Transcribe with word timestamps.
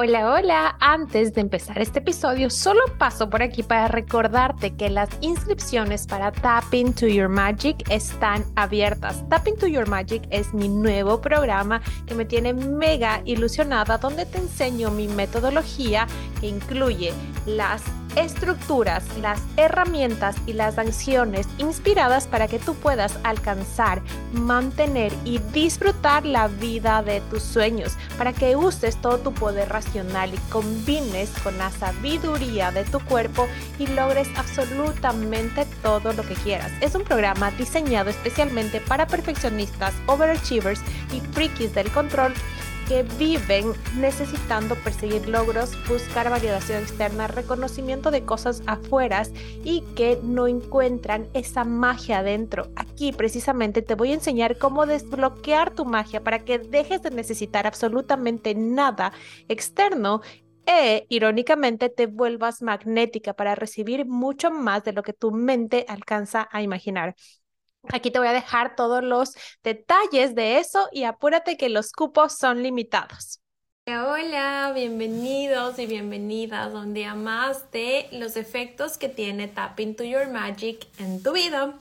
Hola, 0.00 0.32
hola. 0.32 0.76
Antes 0.78 1.34
de 1.34 1.40
empezar 1.40 1.82
este 1.82 1.98
episodio, 1.98 2.50
solo 2.50 2.82
paso 2.98 3.28
por 3.28 3.42
aquí 3.42 3.64
para 3.64 3.88
recordarte 3.88 4.76
que 4.76 4.90
las 4.90 5.08
inscripciones 5.22 6.06
para 6.06 6.30
Tap 6.30 6.72
Into 6.72 7.08
Your 7.08 7.28
Magic 7.28 7.78
están 7.90 8.44
abiertas. 8.54 9.28
Tap 9.28 9.48
Into 9.48 9.66
Your 9.66 9.88
Magic 9.88 10.22
es 10.30 10.54
mi 10.54 10.68
nuevo 10.68 11.20
programa 11.20 11.82
que 12.06 12.14
me 12.14 12.24
tiene 12.24 12.54
mega 12.54 13.22
ilusionada 13.24 13.98
donde 13.98 14.24
te 14.24 14.38
enseño 14.38 14.92
mi 14.92 15.08
metodología 15.08 16.06
que 16.40 16.46
incluye 16.46 17.12
las 17.44 17.82
estructuras, 18.16 19.04
las 19.20 19.40
herramientas 19.56 20.36
y 20.46 20.52
las 20.52 20.78
acciones 20.78 21.46
inspiradas 21.58 22.26
para 22.26 22.48
que 22.48 22.58
tú 22.58 22.74
puedas 22.74 23.18
alcanzar, 23.24 24.02
mantener 24.32 25.12
y 25.24 25.38
disfrutar 25.52 26.24
la 26.26 26.48
vida 26.48 27.02
de 27.02 27.20
tus 27.22 27.42
sueños, 27.42 27.96
para 28.16 28.32
que 28.32 28.56
uses 28.56 28.96
todo 28.96 29.18
tu 29.18 29.32
poder 29.32 29.68
racional 29.68 30.34
y 30.34 30.38
combines 30.50 31.30
con 31.42 31.56
la 31.58 31.70
sabiduría 31.70 32.70
de 32.70 32.84
tu 32.84 33.00
cuerpo 33.00 33.46
y 33.78 33.86
logres 33.86 34.28
absolutamente 34.36 35.66
todo 35.82 36.12
lo 36.12 36.22
que 36.22 36.34
quieras. 36.34 36.72
Es 36.80 36.94
un 36.94 37.04
programa 37.04 37.50
diseñado 37.52 38.10
especialmente 38.10 38.80
para 38.80 39.06
perfeccionistas, 39.06 39.94
overachievers 40.06 40.80
y 41.12 41.20
frikis 41.32 41.74
del 41.74 41.90
control 41.90 42.34
que 42.88 43.02
viven 43.18 43.72
necesitando 43.98 44.74
perseguir 44.76 45.28
logros, 45.28 45.76
buscar 45.86 46.30
validación 46.30 46.82
externa, 46.82 47.26
reconocimiento 47.26 48.10
de 48.10 48.24
cosas 48.24 48.62
afueras 48.66 49.30
y 49.62 49.82
que 49.94 50.18
no 50.22 50.48
encuentran 50.48 51.28
esa 51.34 51.64
magia 51.64 52.20
adentro. 52.20 52.70
Aquí 52.76 53.12
precisamente 53.12 53.82
te 53.82 53.94
voy 53.94 54.12
a 54.12 54.14
enseñar 54.14 54.56
cómo 54.56 54.86
desbloquear 54.86 55.74
tu 55.74 55.84
magia 55.84 56.24
para 56.24 56.40
que 56.40 56.58
dejes 56.58 57.02
de 57.02 57.10
necesitar 57.10 57.66
absolutamente 57.66 58.54
nada 58.54 59.12
externo 59.48 60.22
e, 60.66 61.06
irónicamente, 61.08 61.88
te 61.88 62.06
vuelvas 62.06 62.60
magnética 62.62 63.32
para 63.32 63.54
recibir 63.54 64.04
mucho 64.06 64.50
más 64.50 64.84
de 64.84 64.92
lo 64.92 65.02
que 65.02 65.14
tu 65.14 65.30
mente 65.30 65.86
alcanza 65.88 66.46
a 66.52 66.60
imaginar. 66.62 67.16
Aquí 67.84 68.10
te 68.10 68.18
voy 68.18 68.28
a 68.28 68.32
dejar 68.32 68.76
todos 68.76 69.02
los 69.02 69.34
detalles 69.62 70.34
de 70.34 70.58
eso 70.58 70.88
y 70.92 71.04
apúrate 71.04 71.56
que 71.56 71.68
los 71.68 71.92
cupos 71.92 72.36
son 72.36 72.62
limitados. 72.62 73.40
Hola, 73.86 74.72
bienvenidos 74.74 75.78
y 75.78 75.86
bienvenidas 75.86 76.74
a 76.74 76.78
un 76.78 76.92
día 76.92 77.14
más 77.14 77.70
de 77.70 78.08
los 78.12 78.36
efectos 78.36 78.98
que 78.98 79.08
tiene 79.08 79.48
Tap 79.48 79.80
into 79.80 80.04
Your 80.04 80.28
Magic 80.28 80.86
en 80.98 81.22
tu 81.22 81.32
vida. 81.32 81.74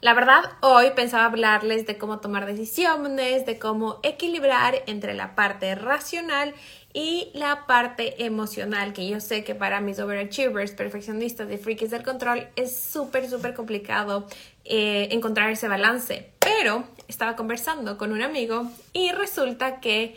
La 0.00 0.14
verdad, 0.14 0.42
hoy 0.60 0.90
pensaba 0.96 1.24
hablarles 1.24 1.86
de 1.86 1.96
cómo 1.96 2.18
tomar 2.18 2.44
decisiones, 2.46 3.46
de 3.46 3.58
cómo 3.58 3.98
equilibrar 4.02 4.82
entre 4.86 5.14
la 5.14 5.34
parte 5.34 5.74
racional 5.74 6.54
y 6.94 7.30
la 7.34 7.66
parte 7.66 8.24
emocional, 8.24 8.92
que 8.92 9.08
yo 9.08 9.20
sé 9.20 9.44
que 9.44 9.54
para 9.54 9.80
mis 9.80 9.98
overachievers, 9.98 10.72
perfeccionistas 10.72 11.50
y 11.50 11.56
freaks 11.56 11.90
del 11.90 12.02
control 12.02 12.48
es 12.54 12.76
súper, 12.76 13.28
súper 13.28 13.54
complicado 13.54 14.26
eh, 14.64 15.08
encontrar 15.10 15.50
ese 15.50 15.68
balance. 15.68 16.30
Pero 16.38 16.84
estaba 17.08 17.34
conversando 17.34 17.96
con 17.96 18.12
un 18.12 18.22
amigo 18.22 18.70
y 18.92 19.10
resulta 19.12 19.80
que 19.80 20.16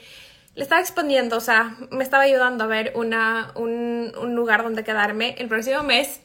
le 0.56 0.64
estaba 0.64 0.81
exponiendo, 0.81 1.38
o 1.38 1.42
sea, 1.42 1.78
me 1.92 2.03
estaba 2.03 2.23
ayudando 2.23 2.66
a 2.66 2.68
ver 2.68 2.94
una, 2.96 3.52
un, 3.56 4.14
un 4.20 4.36
lugar 4.36 4.64
donde 4.64 4.84
quedarme 4.84 5.36
el 5.38 5.48
próximo 5.48 5.84
mes. 5.84 6.22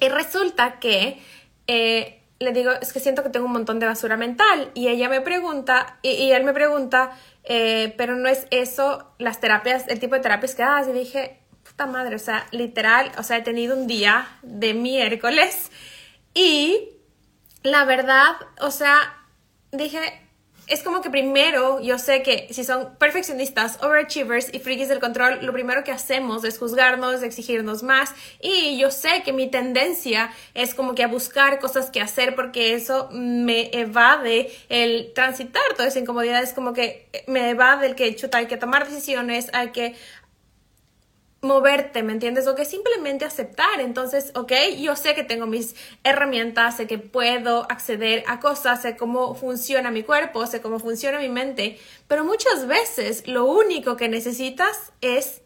Y 0.00 0.08
resulta 0.08 0.78
que 0.78 1.20
eh, 1.68 2.20
le 2.38 2.52
digo, 2.52 2.72
es 2.72 2.92
que 2.92 3.00
siento 3.00 3.22
que 3.22 3.30
tengo 3.30 3.46
un 3.46 3.52
montón 3.52 3.78
de 3.78 3.86
basura 3.86 4.16
mental. 4.16 4.70
Y 4.74 4.88
ella 4.88 5.08
me 5.08 5.20
pregunta, 5.20 5.98
y, 6.02 6.10
y 6.10 6.32
él 6.32 6.44
me 6.44 6.52
pregunta, 6.52 7.16
eh, 7.44 7.94
pero 7.96 8.16
no 8.16 8.28
es 8.28 8.46
eso, 8.50 9.12
las 9.18 9.40
terapias, 9.40 9.86
el 9.88 10.00
tipo 10.00 10.14
de 10.14 10.20
terapias 10.20 10.54
que 10.54 10.62
das. 10.62 10.88
Y 10.88 10.92
dije, 10.92 11.40
puta 11.64 11.86
madre, 11.86 12.16
o 12.16 12.20
sea, 12.20 12.46
literal, 12.52 13.10
o 13.18 13.22
sea, 13.22 13.38
he 13.38 13.42
tenido 13.42 13.76
un 13.76 13.86
día 13.86 14.28
de 14.42 14.74
miércoles 14.74 15.70
y 16.34 16.90
la 17.62 17.84
verdad, 17.84 18.36
o 18.60 18.70
sea, 18.70 19.26
dije, 19.72 20.25
es 20.66 20.82
como 20.82 21.00
que 21.00 21.10
primero 21.10 21.80
yo 21.80 21.98
sé 21.98 22.22
que 22.22 22.48
si 22.50 22.64
son 22.64 22.96
perfeccionistas, 22.98 23.82
overachievers 23.82 24.52
y 24.52 24.58
frikis 24.58 24.88
del 24.88 24.98
control, 24.98 25.38
lo 25.42 25.52
primero 25.52 25.84
que 25.84 25.92
hacemos 25.92 26.44
es 26.44 26.58
juzgarnos, 26.58 27.22
exigirnos 27.22 27.82
más. 27.82 28.12
Y 28.40 28.76
yo 28.78 28.90
sé 28.90 29.22
que 29.24 29.32
mi 29.32 29.48
tendencia 29.48 30.30
es 30.54 30.74
como 30.74 30.94
que 30.94 31.04
a 31.04 31.08
buscar 31.08 31.60
cosas 31.60 31.90
que 31.90 32.00
hacer 32.00 32.34
porque 32.34 32.74
eso 32.74 33.08
me 33.12 33.70
evade 33.72 34.52
el 34.68 35.12
transitar 35.14 35.62
toda 35.76 35.88
esa 35.88 36.00
incomodidad, 36.00 36.42
es 36.42 36.52
como 36.52 36.72
que 36.72 37.08
me 37.26 37.50
evade 37.50 37.86
el 37.86 37.94
que 37.94 38.14
chuta, 38.16 38.38
hay 38.38 38.46
que 38.46 38.56
tomar 38.56 38.88
decisiones, 38.88 39.50
hay 39.52 39.70
que 39.70 39.94
moverte, 41.46 42.02
¿me 42.02 42.12
entiendes? 42.12 42.46
O 42.46 42.54
que 42.54 42.64
simplemente 42.64 43.24
aceptar. 43.24 43.80
Entonces, 43.80 44.32
ok, 44.34 44.52
yo 44.78 44.96
sé 44.96 45.14
que 45.14 45.24
tengo 45.24 45.46
mis 45.46 45.74
herramientas, 46.04 46.76
sé 46.76 46.86
que 46.86 46.98
puedo 46.98 47.62
acceder 47.70 48.24
a 48.26 48.40
cosas, 48.40 48.82
sé 48.82 48.96
cómo 48.96 49.34
funciona 49.34 49.90
mi 49.90 50.02
cuerpo, 50.02 50.46
sé 50.46 50.60
cómo 50.60 50.78
funciona 50.78 51.18
mi 51.18 51.28
mente, 51.28 51.78
pero 52.08 52.24
muchas 52.24 52.66
veces 52.66 53.26
lo 53.26 53.46
único 53.46 53.96
que 53.96 54.08
necesitas 54.08 54.92
es 55.00 55.42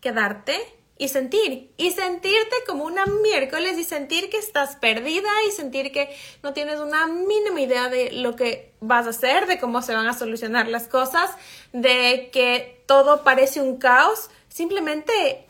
quedarte 0.00 0.58
y 0.98 1.08
sentir, 1.08 1.72
y 1.76 1.92
sentirte 1.92 2.56
como 2.66 2.84
una 2.84 3.06
miércoles 3.06 3.78
y 3.78 3.84
sentir 3.84 4.28
que 4.30 4.36
estás 4.36 4.76
perdida 4.76 5.28
y 5.48 5.52
sentir 5.52 5.92
que 5.92 6.14
no 6.42 6.52
tienes 6.52 6.80
una 6.80 7.06
mínima 7.06 7.60
idea 7.60 7.88
de 7.88 8.10
lo 8.10 8.34
que 8.34 8.74
vas 8.80 9.06
a 9.06 9.10
hacer, 9.10 9.46
de 9.46 9.60
cómo 9.60 9.80
se 9.80 9.94
van 9.94 10.08
a 10.08 10.12
solucionar 10.12 10.66
las 10.66 10.88
cosas, 10.88 11.30
de 11.72 12.30
que 12.32 12.82
todo 12.86 13.22
parece 13.22 13.60
un 13.60 13.78
caos 13.78 14.28
Simplemente 14.48 15.46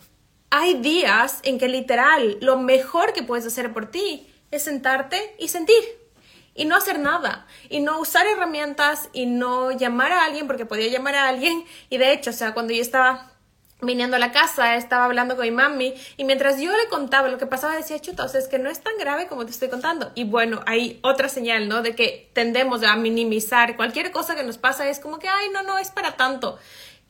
hay 0.51 0.75
días 0.75 1.41
en 1.43 1.59
que 1.59 1.69
literal 1.69 2.39
lo 2.41 2.59
mejor 2.59 3.13
que 3.13 3.23
puedes 3.23 3.47
hacer 3.47 3.73
por 3.73 3.91
ti 3.91 4.27
es 4.51 4.63
sentarte 4.63 5.35
y 5.39 5.49
sentir 5.49 5.83
y 6.55 6.65
no 6.65 6.77
hacer 6.77 6.99
nada 6.99 7.47
y 7.69 7.81
no 7.81 8.01
usar 8.01 8.27
herramientas 8.27 9.09
y 9.13 9.27
no 9.27 9.71
llamar 9.71 10.13
a 10.13 10.25
alguien 10.25 10.47
porque 10.47 10.67
podía 10.67 10.89
llamar 10.89 11.15
a 11.15 11.29
alguien 11.29 11.65
y 11.89 11.99
de 11.99 12.13
hecho, 12.13 12.31
o 12.31 12.33
sea, 12.33 12.55
cuando 12.55 12.73
yo 12.73 12.83
estaba 12.83 13.31
viniendo 13.81 14.17
a 14.17 14.19
la 14.19 14.33
casa, 14.33 14.75
estaba 14.75 15.05
hablando 15.05 15.37
con 15.37 15.45
mi 15.45 15.53
mami 15.53 15.95
y 16.17 16.25
mientras 16.25 16.61
yo 16.61 16.73
le 16.73 16.89
contaba 16.89 17.29
lo 17.29 17.39
que 17.39 17.47
pasaba 17.47 17.77
decía, 17.77 18.01
chuta, 18.01 18.25
o 18.25 18.29
sea, 18.29 18.41
es 18.41 18.49
que 18.49 18.59
no 18.59 18.71
es 18.71 18.83
tan 18.83 18.97
grave 18.99 19.29
como 19.29 19.45
te 19.45 19.53
estoy 19.53 19.69
contando. 19.69 20.11
Y 20.17 20.25
bueno, 20.25 20.61
hay 20.67 20.99
otra 21.03 21.29
señal, 21.29 21.69
¿no? 21.69 21.83
De 21.83 21.95
que 21.95 22.29
tendemos 22.33 22.83
a 22.83 22.97
minimizar 22.97 23.77
cualquier 23.77 24.11
cosa 24.11 24.35
que 24.35 24.43
nos 24.43 24.59
pasa 24.59 24.89
es 24.89 24.99
como 24.99 25.21
que, 25.21 25.29
ay, 25.29 25.51
no, 25.53 25.63
no 25.63 25.79
es 25.79 25.91
para 25.91 26.17
tanto 26.17 26.59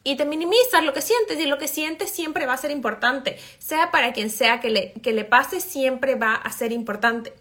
y 0.05 0.17
te 0.17 0.25
minimizas 0.25 0.85
lo 0.85 0.93
que 0.93 1.03
sientes 1.03 1.39
y 1.41 1.47
lo 1.47 1.59
que 1.59 1.69
sientes 1.69 2.11
siempre 2.11 2.47
va 2.47 2.55
a 2.55 2.59
ser 2.59 2.71
importante, 2.71 3.39
sea 3.59 3.91
para 3.91 4.13
quien 4.13 4.31
sea 4.31 4.61
que 4.61 4.71
le, 4.71 4.93
que 4.95 5.13
le 5.13 5.25
pase, 5.25 5.61
siempre 5.61 6.15
va 6.15 6.35
a 6.35 6.51
ser 6.53 6.73
importante. 6.73 7.35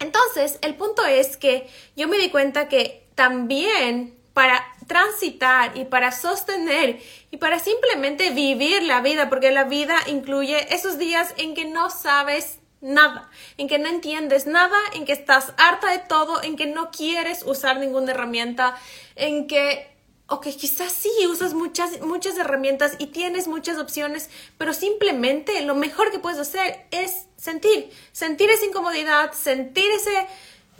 Entonces, 0.00 0.58
el 0.62 0.76
punto 0.76 1.04
es 1.04 1.36
que 1.36 1.68
yo 1.96 2.08
me 2.08 2.18
di 2.18 2.30
cuenta 2.30 2.68
que 2.68 3.08
también 3.14 4.16
para 4.32 4.64
transitar 4.86 5.76
y 5.76 5.84
para 5.84 6.12
sostener 6.12 7.00
y 7.32 7.38
para 7.38 7.58
simplemente 7.58 8.30
vivir 8.30 8.84
la 8.84 9.00
vida, 9.00 9.28
porque 9.28 9.50
la 9.50 9.64
vida 9.64 9.96
incluye 10.06 10.72
esos 10.72 10.98
días 10.98 11.34
en 11.36 11.54
que 11.54 11.64
no 11.64 11.90
sabes 11.90 12.60
nada, 12.80 13.28
en 13.56 13.66
que 13.66 13.78
no 13.78 13.88
entiendes 13.88 14.46
nada, 14.46 14.76
en 14.94 15.04
que 15.04 15.12
estás 15.12 15.52
harta 15.56 15.90
de 15.90 15.98
todo, 15.98 16.42
en 16.42 16.54
que 16.54 16.66
no 16.66 16.92
quieres 16.92 17.42
usar 17.44 17.78
ninguna 17.78 18.12
herramienta, 18.12 18.76
en 19.16 19.48
que 19.48 19.97
ok, 20.28 20.46
quizás 20.58 20.92
sí 20.92 21.10
usas 21.26 21.54
muchas, 21.54 22.00
muchas 22.00 22.36
herramientas 22.36 22.96
y 22.98 23.06
tienes 23.06 23.48
muchas 23.48 23.78
opciones, 23.78 24.28
pero 24.58 24.74
simplemente 24.74 25.62
lo 25.62 25.74
mejor 25.74 26.10
que 26.10 26.18
puedes 26.18 26.38
hacer 26.38 26.86
es 26.90 27.26
sentir, 27.36 27.90
sentir 28.12 28.50
esa 28.50 28.66
incomodidad, 28.66 29.32
sentir 29.32 29.90
ese 29.90 30.26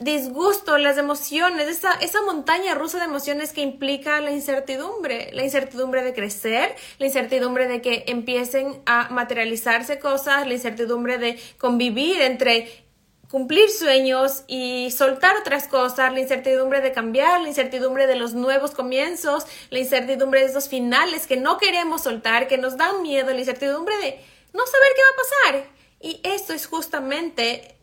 disgusto, 0.01 0.79
las 0.79 0.99
emociones, 0.99 1.67
esa, 1.67 1.93
esa 1.95 2.23
montaña 2.23 2.75
rusa 2.75 2.99
de 2.99 3.07
emociones 3.07 3.53
que 3.53 3.63
implica 3.63 4.21
la 4.21 4.31
incertidumbre, 4.31 5.31
la 5.33 5.43
incertidumbre 5.43 6.05
de 6.05 6.13
crecer, 6.13 6.77
la 6.99 7.07
incertidumbre 7.07 7.67
de 7.67 7.81
que 7.81 8.05
empiecen 8.07 8.81
a 8.87 9.09
materializarse 9.09 9.99
cosas, 9.99 10.47
la 10.47 10.53
incertidumbre 10.53 11.19
de 11.19 11.41
convivir 11.59 12.21
entre 12.21 12.88
cumplir 13.31 13.71
sueños 13.71 14.45
y 14.47 14.91
soltar 14.91 15.37
otras 15.37 15.69
cosas, 15.69 16.13
la 16.13 16.21
incertidumbre 16.21 16.81
de 16.81 16.93
cambiar, 16.93 17.41
la 17.41 17.49
incertidumbre 17.49 18.07
de 18.07 18.17
los 18.17 18.35
nuevos 18.35 18.71
comienzos, 18.71 19.45
la 19.71 19.79
incertidumbre 19.79 20.41
de 20.41 20.47
esos 20.47 20.69
finales 20.69 21.27
que 21.27 21.37
no 21.37 21.59
queremos 21.59 22.03
soltar, 22.03 22.49
que 22.49 22.59
nos 22.59 22.77
dan 22.77 23.03
miedo, 23.03 23.31
la 23.31 23.39
incertidumbre 23.39 23.97
de 23.99 24.21
no 24.53 24.67
saber 24.67 24.89
qué 24.97 25.03
va 25.03 25.09
a 25.09 25.57
pasar. 25.57 25.79
Y 26.01 26.21
esto 26.25 26.55
es 26.55 26.67
justamente 26.67 27.75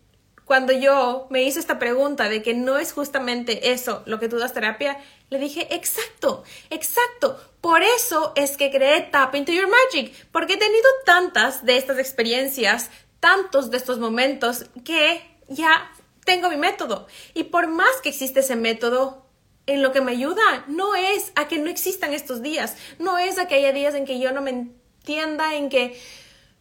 cuando 0.45 0.73
yo 0.73 1.27
me 1.29 1.43
hice 1.43 1.59
esta 1.59 1.79
pregunta 1.79 2.29
de 2.29 2.41
que 2.41 2.53
no 2.53 2.77
es 2.77 2.93
justamente 2.93 3.71
eso 3.71 4.03
lo 4.05 4.19
que 4.19 4.29
tú 4.29 4.37
das 4.37 4.53
terapia, 4.53 4.97
le 5.29 5.39
dije, 5.39 5.67
exacto, 5.75 6.43
exacto. 6.69 7.39
Por 7.61 7.81
eso 7.81 8.31
es 8.35 8.57
que 8.57 8.69
creé 8.69 9.01
Tap 9.01 9.33
Into 9.33 9.51
Your 9.51 9.67
Magic, 9.67 10.13
porque 10.31 10.53
he 10.53 10.57
tenido 10.57 10.87
tantas 11.03 11.65
de 11.65 11.77
estas 11.77 11.97
experiencias, 11.97 12.91
tantos 13.19 13.71
de 13.71 13.77
estos 13.77 13.97
momentos 13.97 14.65
que 14.83 15.34
ya 15.47 15.91
tengo 16.25 16.49
mi 16.49 16.57
método. 16.57 17.07
Y 17.33 17.45
por 17.45 17.67
más 17.67 18.01
que 18.01 18.09
existe 18.09 18.41
ese 18.41 18.55
método, 18.55 19.25
en 19.67 19.81
lo 19.81 19.91
que 19.91 20.01
me 20.01 20.11
ayuda 20.11 20.65
no 20.67 20.95
es 20.95 21.31
a 21.35 21.47
que 21.47 21.57
no 21.57 21.69
existan 21.69 22.13
estos 22.13 22.41
días, 22.41 22.75
no 22.99 23.17
es 23.17 23.39
a 23.39 23.47
que 23.47 23.55
haya 23.55 23.71
días 23.71 23.95
en 23.95 24.05
que 24.05 24.19
yo 24.19 24.31
no 24.31 24.41
me 24.41 24.51
entienda, 24.51 25.55
en 25.55 25.69
que 25.69 25.99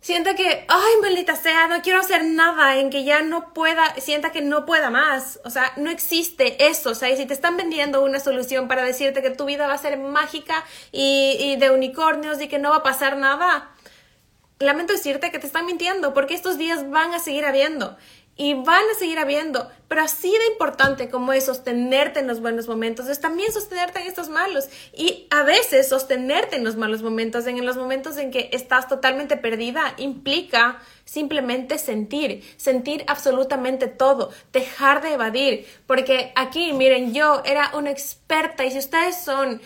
sienta 0.00 0.34
que, 0.34 0.66
ay, 0.69 0.92
maldita 1.00 1.34
sea, 1.34 1.66
no 1.66 1.81
quiero 1.81 2.00
hacer 2.00 2.25
nada, 2.25 2.76
en 2.76 2.90
que 2.90 3.04
ya 3.04 3.22
no 3.22 3.54
pueda, 3.54 3.94
sienta 4.00 4.32
que 4.32 4.42
no 4.42 4.66
pueda 4.66 4.90
más. 4.90 5.40
O 5.44 5.50
sea, 5.50 5.72
no 5.76 5.90
existe 5.90 6.66
eso. 6.66 6.90
O 6.90 6.94
sea, 6.94 7.08
y 7.08 7.16
si 7.16 7.25
te 7.25 7.32
están 7.32 7.56
vendiendo 7.56 8.04
una 8.04 8.20
solución 8.20 8.69
para 8.69 8.84
decirte 8.84 9.22
que 9.22 9.31
tu 9.31 9.46
vida 9.46 9.66
va 9.66 9.72
a 9.72 9.78
ser 9.78 9.98
mágica 9.98 10.62
y, 10.92 11.36
y 11.40 11.56
de 11.56 11.70
unicornios 11.70 12.40
y 12.42 12.48
que 12.48 12.58
no 12.58 12.69
va 12.69 12.76
a 12.76 12.82
pasar 12.82 13.16
nada, 13.16 13.70
lamento 14.58 14.92
decirte 14.92 15.31
que 15.31 15.38
te 15.38 15.46
están 15.46 15.64
mintiendo 15.64 16.12
porque 16.12 16.34
estos 16.34 16.58
días 16.58 16.90
van 16.90 17.14
a 17.14 17.19
seguir 17.19 17.46
habiendo 17.46 17.96
y 18.36 18.54
van 18.54 18.82
a 18.90 18.98
seguir 18.98 19.19
habiendo, 19.19 19.70
pero 19.86 20.02
así 20.02 20.31
de 20.31 20.52
importante 20.52 21.08
como 21.08 21.32
es 21.32 21.44
sostenerte 21.44 22.19
en 22.19 22.26
los 22.26 22.40
buenos 22.40 22.66
momentos, 22.66 23.08
es 23.08 23.20
también 23.20 23.52
sostenerte 23.52 24.00
en 24.00 24.08
estos 24.08 24.28
malos. 24.28 24.69
Y 24.92 25.26
a 25.31 25.44
veces 25.44 25.88
sostenerte 25.88 26.56
en 26.56 26.64
los 26.64 26.76
malos 26.76 27.02
momentos, 27.02 27.46
en 27.46 27.64
los 27.64 27.76
momentos 27.76 28.16
en 28.16 28.32
que 28.32 28.50
estás 28.52 28.88
totalmente 28.88 29.36
perdida, 29.36 29.94
implica 29.98 30.81
simplemente 31.04 31.78
sentir, 31.78 32.42
sentir 32.56 33.04
absolutamente 33.06 33.86
todo, 33.86 34.31
dejar 34.52 35.02
de 35.02 35.12
evadir, 35.12 35.66
porque 35.86 36.32
aquí, 36.34 36.72
miren, 36.72 37.14
yo 37.14 37.42
era 37.44 37.70
una 37.75 37.90
experta 37.90 38.64
y 38.64 38.72
si 38.72 38.78
ustedes 38.78 39.16
son 39.16 39.60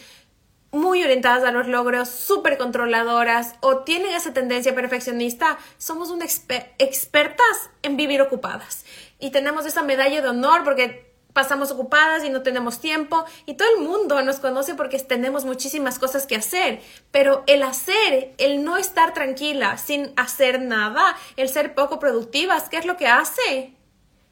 muy 0.71 1.03
orientadas 1.03 1.45
a 1.45 1.53
los 1.53 1.67
logros, 1.67 2.09
súper 2.09 2.59
controladoras 2.59 3.55
o 3.61 3.79
tienen 3.79 4.15
esa 4.15 4.33
tendencia 4.33 4.75
perfeccionista, 4.75 5.59
somos 5.79 6.11
un 6.11 6.23
expertas 6.23 7.71
en 7.83 7.97
vivir 7.97 8.21
ocupadas. 8.21 8.85
Y 9.19 9.31
tenemos 9.31 9.67
esa 9.67 9.83
medalla 9.83 10.21
de 10.21 10.29
honor 10.29 10.65
porque 10.65 11.09
pasamos 11.33 11.71
ocupadas 11.71 12.25
y 12.25 12.31
no 12.31 12.43
tenemos 12.43 12.81
tiempo 12.81 13.25
y 13.47 13.55
todo 13.55 13.69
el 13.77 13.85
mundo 13.85 14.21
nos 14.23 14.41
conoce 14.41 14.75
porque 14.75 14.99
tenemos 14.99 15.45
muchísimas 15.45 15.99
cosas 15.99 16.27
que 16.27 16.37
hacer, 16.37 16.81
pero 17.11 17.45
el 17.47 17.63
hacer, 17.63 18.35
el 18.39 18.65
no 18.65 18.77
estar 18.77 19.15
tranquila 19.15 19.79
sin 19.79 20.13
hacer 20.17 20.61
nada, 20.61 21.17
el 21.37 21.49
ser 21.49 21.75
poco 21.75 21.99
productivas, 21.99 22.69
¿qué 22.69 22.79
es 22.79 22.87
lo 22.87 22.97
que 22.97 23.07
hace? 23.07 23.73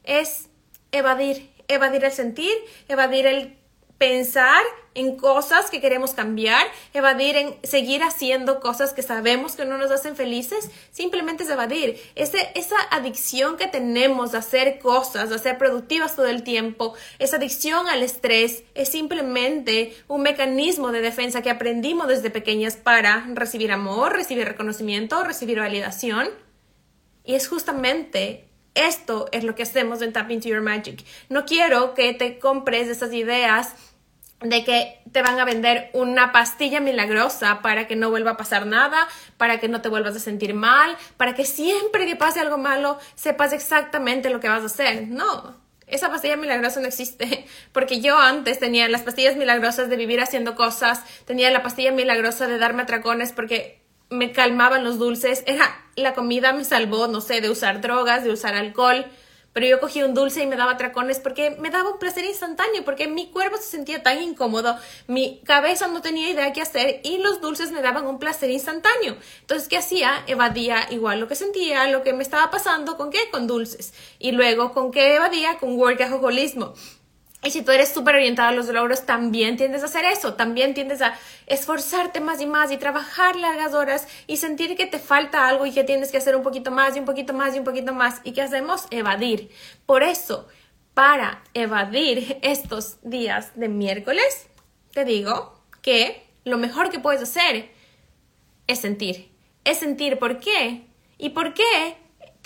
Es 0.02 0.48
evadir, 0.90 1.50
evadir 1.68 2.04
el 2.04 2.12
sentir, 2.12 2.52
evadir 2.88 3.26
el 3.26 3.56
pensar 3.98 4.62
en 4.96 5.16
cosas 5.16 5.70
que 5.70 5.80
queremos 5.80 6.14
cambiar, 6.14 6.66
evadir 6.94 7.36
en 7.36 7.54
seguir 7.62 8.02
haciendo 8.02 8.60
cosas 8.60 8.94
que 8.94 9.02
sabemos 9.02 9.54
que 9.54 9.66
no 9.66 9.76
nos 9.76 9.90
hacen 9.90 10.16
felices, 10.16 10.70
simplemente 10.90 11.44
es 11.44 11.50
evadir. 11.50 12.00
Ese, 12.14 12.50
esa 12.54 12.76
adicción 12.90 13.58
que 13.58 13.66
tenemos 13.66 14.32
de 14.32 14.38
hacer 14.38 14.78
cosas, 14.78 15.28
de 15.28 15.38
ser 15.38 15.58
productivas 15.58 16.16
todo 16.16 16.26
el 16.26 16.42
tiempo, 16.42 16.94
esa 17.18 17.36
adicción 17.36 17.88
al 17.88 18.02
estrés 18.02 18.64
es 18.74 18.88
simplemente 18.88 19.94
un 20.08 20.22
mecanismo 20.22 20.92
de 20.92 21.02
defensa 21.02 21.42
que 21.42 21.50
aprendimos 21.50 22.08
desde 22.08 22.30
pequeñas 22.30 22.76
para 22.76 23.26
recibir 23.34 23.72
amor, 23.72 24.14
recibir 24.14 24.46
reconocimiento, 24.46 25.22
recibir 25.24 25.58
validación. 25.58 26.28
Y 27.22 27.34
es 27.34 27.48
justamente 27.48 28.48
esto 28.76 29.28
es 29.32 29.42
lo 29.42 29.54
que 29.54 29.64
hacemos 29.64 30.02
en 30.02 30.12
Tap 30.12 30.30
Into 30.30 30.48
Your 30.48 30.60
Magic. 30.60 31.04
No 31.28 31.44
quiero 31.44 31.94
que 31.94 32.14
te 32.14 32.38
compres 32.38 32.88
esas 32.88 33.12
ideas 33.12 33.74
de 34.40 34.64
que 34.64 35.00
te 35.12 35.22
van 35.22 35.40
a 35.40 35.44
vender 35.44 35.90
una 35.94 36.30
pastilla 36.30 36.80
milagrosa 36.80 37.62
para 37.62 37.86
que 37.86 37.96
no 37.96 38.10
vuelva 38.10 38.32
a 38.32 38.36
pasar 38.36 38.66
nada, 38.66 39.08
para 39.38 39.58
que 39.58 39.68
no 39.68 39.80
te 39.80 39.88
vuelvas 39.88 40.14
a 40.14 40.20
sentir 40.20 40.52
mal, 40.54 40.96
para 41.16 41.34
que 41.34 41.46
siempre 41.46 42.06
que 42.06 42.16
pase 42.16 42.40
algo 42.40 42.58
malo 42.58 42.98
sepas 43.14 43.52
exactamente 43.52 44.30
lo 44.30 44.40
que 44.40 44.48
vas 44.48 44.62
a 44.62 44.66
hacer. 44.66 45.08
No, 45.08 45.56
esa 45.86 46.10
pastilla 46.10 46.36
milagrosa 46.36 46.80
no 46.80 46.86
existe, 46.86 47.46
porque 47.72 48.00
yo 48.00 48.18
antes 48.18 48.58
tenía 48.58 48.88
las 48.88 49.02
pastillas 49.02 49.36
milagrosas 49.36 49.88
de 49.88 49.96
vivir 49.96 50.20
haciendo 50.20 50.54
cosas, 50.54 51.02
tenía 51.24 51.50
la 51.50 51.62
pastilla 51.62 51.92
milagrosa 51.92 52.46
de 52.46 52.58
darme 52.58 52.82
atracones 52.82 53.32
porque 53.32 53.85
me 54.10 54.32
calmaban 54.32 54.84
los 54.84 54.98
dulces, 54.98 55.42
era 55.46 55.84
la 55.96 56.14
comida 56.14 56.52
me 56.52 56.64
salvó, 56.64 57.08
no 57.08 57.20
sé, 57.20 57.40
de 57.40 57.50
usar 57.50 57.80
drogas, 57.80 58.22
de 58.22 58.30
usar 58.30 58.54
alcohol, 58.54 59.06
pero 59.56 59.66
yo 59.66 59.80
cogí 59.80 60.02
un 60.02 60.12
dulce 60.12 60.42
y 60.42 60.46
me 60.46 60.56
daba 60.56 60.76
tracones 60.76 61.18
porque 61.18 61.56
me 61.58 61.70
daba 61.70 61.90
un 61.90 61.98
placer 61.98 62.26
instantáneo, 62.26 62.84
porque 62.84 63.08
mi 63.08 63.30
cuerpo 63.30 63.56
se 63.56 63.62
sentía 63.62 64.02
tan 64.02 64.22
incómodo, 64.22 64.76
mi 65.06 65.40
cabeza 65.46 65.88
no 65.88 66.02
tenía 66.02 66.28
idea 66.28 66.52
qué 66.52 66.60
hacer 66.60 67.00
y 67.02 67.16
los 67.18 67.40
dulces 67.40 67.72
me 67.72 67.80
daban 67.80 68.06
un 68.06 68.18
placer 68.18 68.50
instantáneo. 68.50 69.16
Entonces, 69.40 69.66
¿qué 69.68 69.78
hacía? 69.78 70.22
Evadía 70.26 70.86
igual 70.90 71.20
lo 71.20 71.28
que 71.28 71.36
sentía, 71.36 71.86
lo 71.86 72.02
que 72.02 72.12
me 72.12 72.22
estaba 72.22 72.50
pasando, 72.50 72.98
¿con 72.98 73.10
qué? 73.10 73.30
Con 73.30 73.46
dulces. 73.46 73.94
Y 74.18 74.32
luego, 74.32 74.74
¿con 74.74 74.92
qué 74.92 75.14
evadía? 75.14 75.56
Con 75.58 75.78
workaholismo. 75.78 76.74
Y 77.46 77.52
si 77.52 77.62
tú 77.62 77.70
eres 77.70 77.90
súper 77.90 78.16
orientado 78.16 78.48
a 78.48 78.52
los 78.52 78.66
logros, 78.66 79.06
también 79.06 79.56
tiendes 79.56 79.82
a 79.82 79.84
hacer 79.84 80.04
eso, 80.04 80.34
también 80.34 80.74
tiendes 80.74 81.00
a 81.00 81.16
esforzarte 81.46 82.18
más 82.18 82.40
y 82.40 82.46
más 82.46 82.72
y 82.72 82.76
trabajar 82.76 83.36
largas 83.36 83.72
horas 83.72 84.08
y 84.26 84.38
sentir 84.38 84.76
que 84.76 84.86
te 84.86 84.98
falta 84.98 85.46
algo 85.46 85.64
y 85.64 85.70
que 85.70 85.84
tienes 85.84 86.10
que 86.10 86.16
hacer 86.16 86.34
un 86.34 86.42
poquito 86.42 86.72
más 86.72 86.96
y 86.96 86.98
un 86.98 87.04
poquito 87.04 87.34
más 87.34 87.54
y 87.54 87.60
un 87.60 87.64
poquito 87.64 87.94
más. 87.94 88.20
¿Y 88.24 88.32
qué 88.32 88.42
hacemos? 88.42 88.88
Evadir. 88.90 89.48
Por 89.86 90.02
eso, 90.02 90.48
para 90.92 91.44
evadir 91.54 92.40
estos 92.42 92.96
días 93.02 93.52
de 93.54 93.68
miércoles, 93.68 94.48
te 94.92 95.04
digo 95.04 95.62
que 95.82 96.26
lo 96.42 96.58
mejor 96.58 96.90
que 96.90 96.98
puedes 96.98 97.22
hacer 97.22 97.70
es 98.66 98.80
sentir. 98.80 99.30
Es 99.62 99.78
sentir 99.78 100.18
por 100.18 100.40
qué. 100.40 100.88
¿Y 101.16 101.28
por 101.28 101.54
qué? 101.54 101.96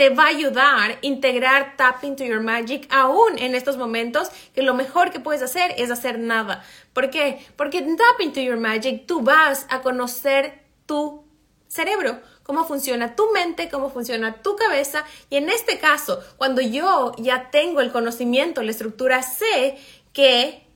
Te 0.00 0.08
va 0.08 0.24
a 0.24 0.28
ayudar 0.28 0.92
a 0.92 0.98
integrar 1.02 1.76
Tap 1.76 2.02
into 2.04 2.24
Your 2.24 2.40
Magic 2.40 2.88
aún 2.90 3.38
en 3.38 3.54
estos 3.54 3.76
momentos 3.76 4.30
que 4.54 4.62
lo 4.62 4.72
mejor 4.72 5.10
que 5.10 5.20
puedes 5.20 5.42
hacer 5.42 5.74
es 5.76 5.90
hacer 5.90 6.18
nada. 6.18 6.64
¿Por 6.94 7.10
qué? 7.10 7.46
Porque 7.54 7.80
en 7.80 7.98
Tap 7.98 8.18
into 8.18 8.40
Your 8.40 8.56
Magic 8.56 9.04
tú 9.06 9.20
vas 9.20 9.66
a 9.68 9.82
conocer 9.82 10.64
tu 10.86 11.26
cerebro, 11.68 12.18
cómo 12.44 12.64
funciona 12.64 13.14
tu 13.14 13.30
mente, 13.32 13.68
cómo 13.68 13.90
funciona 13.90 14.40
tu 14.40 14.56
cabeza 14.56 15.04
y 15.28 15.36
en 15.36 15.50
este 15.50 15.78
caso, 15.78 16.24
cuando 16.38 16.62
yo 16.62 17.12
ya 17.18 17.50
tengo 17.50 17.82
el 17.82 17.92
conocimiento, 17.92 18.62
la 18.62 18.70
estructura, 18.70 19.20
sé 19.20 19.76
que 20.14 20.66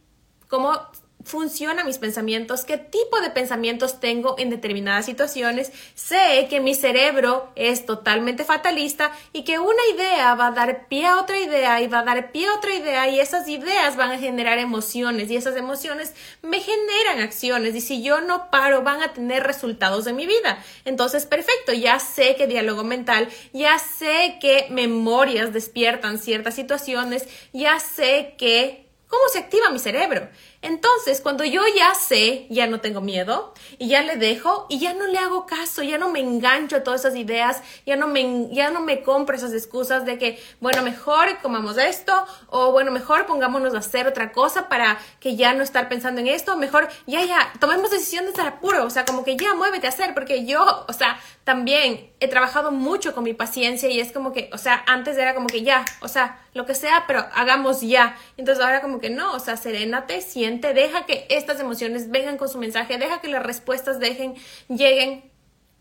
cómo 0.48 0.78
funcionan 1.24 1.86
mis 1.86 1.98
pensamientos, 1.98 2.64
qué 2.64 2.76
tipo 2.78 3.20
de 3.20 3.30
pensamientos 3.30 3.98
tengo 3.98 4.36
en 4.38 4.50
determinadas 4.50 5.06
situaciones. 5.06 5.72
Sé 5.94 6.46
que 6.48 6.60
mi 6.60 6.74
cerebro 6.74 7.50
es 7.56 7.86
totalmente 7.86 8.44
fatalista 8.44 9.10
y 9.32 9.42
que 9.42 9.58
una 9.58 9.82
idea 9.94 10.34
va 10.34 10.48
a 10.48 10.52
dar 10.52 10.86
pie 10.88 11.06
a 11.06 11.20
otra 11.20 11.38
idea 11.38 11.80
y 11.80 11.88
va 11.88 12.00
a 12.00 12.04
dar 12.04 12.30
pie 12.30 12.46
a 12.46 12.54
otra 12.54 12.74
idea 12.74 13.08
y 13.08 13.20
esas 13.20 13.48
ideas 13.48 13.96
van 13.96 14.12
a 14.12 14.18
generar 14.18 14.58
emociones 14.58 15.30
y 15.30 15.36
esas 15.36 15.56
emociones 15.56 16.14
me 16.42 16.60
generan 16.60 17.20
acciones 17.20 17.74
y 17.74 17.80
si 17.80 18.02
yo 18.02 18.20
no 18.20 18.50
paro 18.50 18.82
van 18.82 19.02
a 19.02 19.12
tener 19.12 19.42
resultados 19.42 20.06
en 20.06 20.16
mi 20.16 20.26
vida. 20.26 20.62
Entonces, 20.84 21.26
perfecto, 21.26 21.72
ya 21.72 21.98
sé 21.98 22.36
que 22.36 22.46
diálogo 22.46 22.84
mental, 22.84 23.28
ya 23.52 23.78
sé 23.78 24.36
que 24.40 24.66
memorias 24.70 25.52
despiertan 25.52 26.18
ciertas 26.18 26.54
situaciones, 26.54 27.26
ya 27.52 27.80
sé 27.80 28.34
que 28.36 28.84
cómo 29.08 29.28
se 29.32 29.38
activa 29.38 29.70
mi 29.70 29.78
cerebro. 29.78 30.28
Entonces, 30.64 31.20
cuando 31.20 31.44
yo 31.44 31.60
ya 31.76 31.94
sé, 31.94 32.46
ya 32.48 32.66
no 32.66 32.80
tengo 32.80 33.02
miedo 33.02 33.52
y 33.76 33.88
ya 33.88 34.00
le 34.00 34.16
dejo 34.16 34.64
y 34.70 34.78
ya 34.78 34.94
no 34.94 35.06
le 35.06 35.18
hago 35.18 35.44
caso, 35.44 35.82
ya 35.82 35.98
no 35.98 36.08
me 36.08 36.20
engancho 36.20 36.76
a 36.76 36.82
todas 36.82 37.02
esas 37.02 37.16
ideas, 37.16 37.60
ya 37.84 37.96
no 37.96 38.06
me, 38.06 38.48
ya 38.50 38.70
no 38.70 38.80
me 38.80 39.02
compro 39.02 39.36
esas 39.36 39.52
excusas 39.52 40.06
de 40.06 40.18
que, 40.18 40.42
bueno, 40.60 40.80
mejor 40.80 41.36
comamos 41.42 41.76
esto 41.76 42.14
o 42.48 42.72
bueno, 42.72 42.92
mejor 42.92 43.26
pongámonos 43.26 43.74
a 43.74 43.78
hacer 43.78 44.06
otra 44.06 44.32
cosa 44.32 44.70
para 44.70 44.98
que 45.20 45.36
ya 45.36 45.52
no 45.52 45.62
estar 45.62 45.90
pensando 45.90 46.22
en 46.22 46.28
esto, 46.28 46.56
mejor 46.56 46.88
ya, 47.06 47.22
ya, 47.26 47.52
tomemos 47.60 47.90
decisiones 47.90 48.32
de 48.32 48.40
apuro, 48.40 48.86
o 48.86 48.90
sea, 48.90 49.04
como 49.04 49.22
que 49.22 49.36
ya 49.36 49.52
muévete 49.52 49.86
a 49.86 49.90
hacer, 49.90 50.14
porque 50.14 50.46
yo, 50.46 50.86
o 50.88 50.92
sea, 50.94 51.20
también 51.44 52.10
he 52.20 52.28
trabajado 52.28 52.70
mucho 52.70 53.14
con 53.14 53.22
mi 53.24 53.34
paciencia 53.34 53.90
y 53.90 54.00
es 54.00 54.12
como 54.12 54.32
que, 54.32 54.48
o 54.50 54.56
sea, 54.56 54.82
antes 54.86 55.18
era 55.18 55.34
como 55.34 55.46
que 55.46 55.62
ya, 55.62 55.84
o 56.00 56.08
sea, 56.08 56.40
lo 56.54 56.64
que 56.66 56.74
sea, 56.74 57.04
pero 57.06 57.26
hagamos 57.34 57.82
ya. 57.82 58.16
Entonces 58.36 58.64
ahora 58.64 58.80
como 58.80 59.00
que 59.00 59.10
no, 59.10 59.34
o 59.34 59.40
sea, 59.40 59.56
serénate, 59.56 60.22
deja 60.60 61.06
que 61.06 61.26
estas 61.30 61.60
emociones 61.60 62.10
vengan 62.10 62.36
con 62.36 62.48
su 62.48 62.58
mensaje, 62.58 62.98
deja 62.98 63.20
que 63.20 63.28
las 63.28 63.42
respuestas 63.42 63.98
dejen, 63.98 64.34
lleguen 64.68 65.30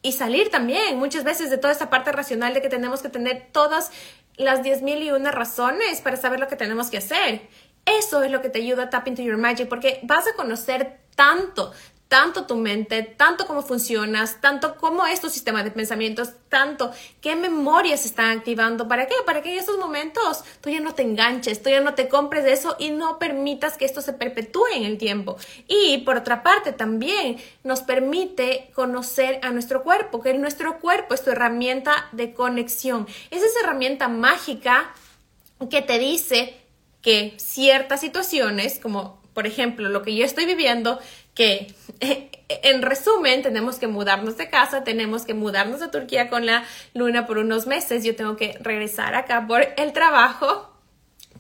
y 0.02 0.12
salir 0.12 0.50
también 0.50 0.98
muchas 0.98 1.24
veces 1.24 1.50
de 1.50 1.58
toda 1.58 1.72
esta 1.72 1.90
parte 1.90 2.12
racional 2.12 2.54
de 2.54 2.62
que 2.62 2.70
tenemos 2.70 3.02
que 3.02 3.10
tener 3.10 3.48
todas 3.52 3.92
las 4.36 4.64
diez 4.64 4.82
mil 4.82 5.02
y 5.02 5.12
una 5.12 5.32
razones 5.32 6.02
para 6.02 6.18
saber 6.18 6.40
lo 6.40 6.48
que 6.48 6.56
tenemos 6.56 6.90
que 6.90 6.98
hacer. 6.98 7.42
Eso 7.86 8.24
es 8.24 8.32
lo 8.32 8.42
que 8.42 8.50
te 8.50 8.60
ayuda 8.60 8.84
a 8.84 8.90
tap 8.90 9.08
into 9.08 9.22
your 9.22 9.38
magic 9.38 9.68
porque 9.68 10.00
vas 10.04 10.28
a 10.28 10.34
conocer 10.36 11.00
tanto 11.16 11.74
tanto 12.14 12.46
tu 12.46 12.56
mente, 12.56 13.02
tanto 13.02 13.48
cómo 13.48 13.64
funcionas, 13.64 14.40
tanto 14.40 14.76
cómo 14.78 15.04
es 15.08 15.20
tu 15.20 15.32
sistema 15.32 15.64
de 15.64 15.72
pensamientos, 15.72 16.30
tanto 16.48 16.92
qué 17.22 17.36
memorias 17.36 18.06
están 18.06 18.38
activando. 18.38 18.88
¿Para 18.88 19.08
qué? 19.08 19.16
Para 19.26 19.42
que 19.42 19.52
en 19.52 19.58
estos 19.58 19.80
momentos 19.80 20.44
tú 20.62 20.70
ya 20.70 20.80
no 20.80 20.94
te 20.94 21.02
enganches, 21.02 21.64
tú 21.64 21.72
ya 21.72 21.82
no 21.82 21.96
te 21.96 22.10
compres 22.10 22.44
de 22.44 22.54
eso 22.54 22.76
y 22.78 22.92
no 22.92 23.18
permitas 23.18 23.78
que 23.78 23.86
esto 23.86 24.00
se 24.00 24.14
perpetúe 24.14 24.68
en 24.76 24.84
el 24.84 25.00
tiempo. 25.00 25.38
Y 25.68 26.04
por 26.06 26.18
otra 26.18 26.44
parte 26.44 26.72
también 26.72 27.38
nos 27.64 27.82
permite 27.82 28.70
conocer 28.76 29.40
a 29.42 29.50
nuestro 29.50 29.82
cuerpo, 29.82 30.22
que 30.22 30.36
nuestro 30.36 30.80
cuerpo 30.80 31.16
es 31.16 31.24
tu 31.24 31.32
herramienta 31.32 32.10
de 32.12 32.36
conexión. 32.36 33.08
Es 33.32 33.42
esa 33.42 33.62
herramienta 33.62 34.08
mágica 34.08 34.94
que 35.68 35.82
te 35.82 35.98
dice 35.98 36.62
que 37.02 37.34
ciertas 37.38 38.02
situaciones, 38.02 38.78
como 38.78 39.24
por 39.34 39.48
ejemplo, 39.48 39.90
lo 39.90 40.04
que 40.04 40.16
yo 40.16 40.26
estoy 40.26 40.46
viviendo, 40.46 41.00
que 41.34 41.74
en 42.48 42.82
resumen 42.82 43.42
tenemos 43.42 43.78
que 43.78 43.88
mudarnos 43.88 44.38
de 44.38 44.50
casa, 44.50 44.84
tenemos 44.84 45.26
que 45.26 45.34
mudarnos 45.34 45.82
a 45.82 45.92
Turquía 45.92 46.30
con 46.30 46.46
la 46.46 46.66
luna 46.94 47.26
por 47.26 47.38
unos 47.38 47.66
meses, 47.68 48.04
yo 48.04 48.16
tengo 48.16 48.36
que 48.36 48.58
regresar 48.62 49.16
acá 49.16 49.46
por 49.48 49.66
el 49.78 49.94
trabajo 49.94 50.70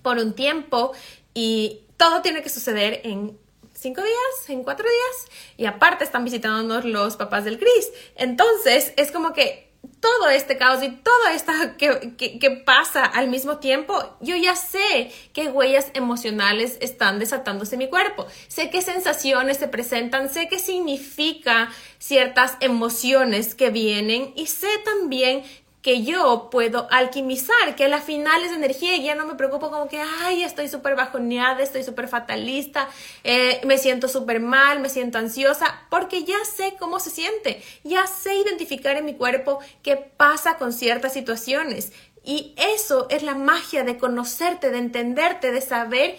por 0.01 0.17
un 0.17 0.33
tiempo 0.33 0.93
y 1.33 1.81
todo 1.97 2.21
tiene 2.21 2.41
que 2.41 2.49
suceder 2.49 3.01
en 3.03 3.37
cinco 3.73 4.01
días, 4.01 4.49
en 4.49 4.63
cuatro 4.63 4.85
días, 4.85 5.31
y 5.57 5.65
aparte 5.65 6.03
están 6.03 6.23
visitándonos 6.23 6.85
los 6.85 7.17
papás 7.17 7.43
del 7.43 7.59
Chris. 7.59 7.91
Entonces, 8.15 8.93
es 8.97 9.11
como 9.11 9.33
que 9.33 9.72
todo 9.99 10.29
este 10.29 10.57
caos 10.57 10.81
y 10.83 10.89
todo 10.89 11.27
esto 11.33 11.51
que, 11.77 12.15
que, 12.17 12.49
pasa 12.51 13.03
al 13.03 13.27
mismo 13.27 13.57
tiempo, 13.57 13.93
yo 14.21 14.35
ya 14.35 14.55
sé 14.55 15.11
qué 15.33 15.47
huellas 15.47 15.91
emocionales 15.93 16.77
están 16.79 17.19
desatándose 17.19 17.75
en 17.75 17.79
mi 17.79 17.89
cuerpo, 17.89 18.25
sé 18.47 18.69
qué 18.69 18.81
sensaciones 18.81 19.57
se 19.57 19.67
presentan, 19.67 20.29
sé 20.29 20.47
qué 20.47 20.59
significa 20.59 21.69
ciertas 21.99 22.57
emociones 22.61 23.55
que 23.55 23.69
vienen 23.69 24.33
y 24.35 24.47
sé 24.47 24.67
también 24.85 25.43
que 25.83 26.01
yo 26.03 26.47
puedo 26.49 26.87
alquimizar, 26.91 27.75
que 27.75 27.83
a 27.83 27.87
la 27.89 27.99
final 27.99 28.41
es 28.45 28.53
energía 28.53 28.95
y 28.95 29.03
ya 29.03 29.15
no 29.15 29.25
me 29.27 29.35
preocupo 29.35 29.69
como 29.69 29.89
que, 29.89 30.01
ay, 30.21 30.41
estoy 30.41 30.69
súper 30.69 30.95
bajoneada, 30.95 31.61
estoy 31.61 31.83
súper 31.83 32.07
fatalista, 32.07 32.87
eh, 33.25 33.59
me 33.65 33.77
siento 33.77 34.07
súper 34.07 34.39
mal, 34.39 34.79
me 34.79 34.87
siento 34.87 35.17
ansiosa, 35.17 35.85
porque 35.89 36.23
ya 36.23 36.37
sé 36.45 36.75
cómo 36.79 37.01
se 37.01 37.09
siente, 37.09 37.61
ya 37.83 38.07
sé 38.07 38.33
identificar 38.33 38.95
en 38.95 39.03
mi 39.03 39.15
cuerpo 39.15 39.59
qué 39.83 39.97
pasa 39.97 40.55
con 40.57 40.71
ciertas 40.71 41.11
situaciones. 41.11 41.91
Y 42.23 42.55
eso 42.55 43.07
es 43.09 43.21
la 43.21 43.35
magia 43.35 43.83
de 43.83 43.97
conocerte, 43.97 44.71
de 44.71 44.77
entenderte, 44.77 45.51
de 45.51 45.59
saber 45.59 46.15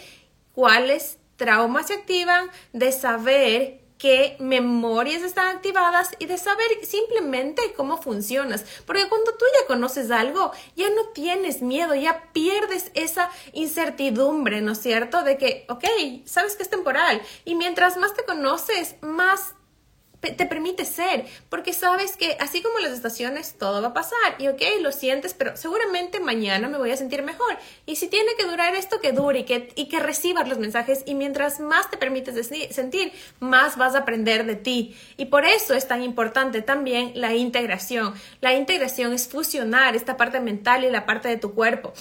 cuáles 0.53 1.17
traumas 1.37 1.87
se 1.87 1.95
activan, 1.95 2.51
de 2.75 2.93
saber 2.93 3.84
qué 3.99 4.37
memorias 4.39 5.23
están 5.23 5.57
activadas 5.57 6.11
y 6.19 6.27
de 6.27 6.39
saber 6.39 6.67
simplemente 6.83 7.75
cómo 7.77 8.01
funcionas. 8.01 8.65
Porque 8.87 9.09
cuando 9.09 9.33
tú 9.33 9.45
ya 9.61 9.67
conoces 9.67 10.11
algo, 10.11 10.53
ya 10.77 10.89
no 10.91 11.09
tienes 11.15 11.63
miedo, 11.63 11.95
ya 11.95 12.31
pierdes 12.33 12.91
esa 12.95 13.31
incertidumbre, 13.53 14.61
¿no 14.61 14.73
es 14.73 14.79
cierto? 14.81 15.23
De 15.23 15.39
que, 15.39 15.65
ok, 15.69 15.85
sabes 16.25 16.57
que 16.57 16.63
es 16.63 16.71
temporal 16.71 17.23
y 17.45 17.55
mientras 17.55 17.97
más 17.97 18.15
te 18.15 18.25
conoces, 18.25 18.97
más 19.01 19.55
te 20.33 20.47
permite 20.47 20.85
ser, 20.85 21.27
porque 21.49 21.73
sabes 21.73 22.17
que 22.17 22.37
así 22.41 22.63
como 22.63 22.79
las 22.79 22.93
estaciones, 22.93 23.55
todo 23.59 23.83
va 23.83 23.89
a 23.89 23.95
pasar 23.95 24.37
y 24.39 24.49
ok, 24.49 24.63
lo 24.81 24.93
sientes, 24.93 25.35
pero 25.35 25.57
seguramente 25.57 26.21
mañana 26.21 26.69
me 26.69 26.79
voy 26.79 26.91
a 26.91 26.97
sentir 26.97 27.23
mejor. 27.23 27.57
Y 27.87 27.97
si 27.97 28.09
tiene 28.09 28.33
que 28.39 28.47
durar 28.47 28.75
esto, 28.75 29.01
que 29.01 29.13
dure 29.13 29.41
y 29.41 29.45
que, 29.45 29.73
y 29.75 29.89
que 29.89 30.01
recibas 30.01 30.49
los 30.49 30.59
mensajes 30.59 31.03
y 31.07 31.15
mientras 31.15 31.61
más 31.61 31.91
te 31.91 31.97
permites 31.97 32.51
sentir, 32.71 33.13
más 33.41 33.77
vas 33.77 33.95
a 33.95 33.99
aprender 33.99 34.47
de 34.47 34.57
ti. 34.57 34.97
Y 35.17 35.27
por 35.27 35.45
eso 35.45 35.75
es 35.75 35.89
tan 35.89 36.03
importante 36.03 36.63
también 36.63 37.13
la 37.15 37.35
integración. 37.35 38.15
La 38.41 38.55
integración 38.55 39.13
es 39.13 39.29
fusionar 39.29 39.97
esta 39.97 40.17
parte 40.17 40.41
mental 40.41 40.85
y 40.85 40.91
la 40.91 41.07
parte 41.07 41.29
de 41.29 41.37
tu 41.37 41.55
cuerpo 41.55 41.93